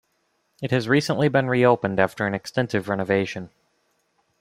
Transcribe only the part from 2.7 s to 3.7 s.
renovation.